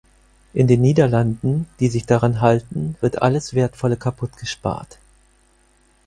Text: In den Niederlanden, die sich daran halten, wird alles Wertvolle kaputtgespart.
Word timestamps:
In 0.55 0.65
den 0.65 0.81
Niederlanden, 0.81 1.67
die 1.79 1.87
sich 1.87 2.07
daran 2.07 2.41
halten, 2.41 2.95
wird 3.01 3.21
alles 3.21 3.53
Wertvolle 3.53 3.97
kaputtgespart. 3.97 4.97